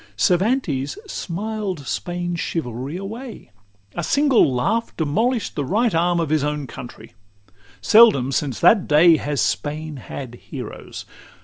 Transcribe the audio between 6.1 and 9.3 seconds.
Of his own country; seldom since that day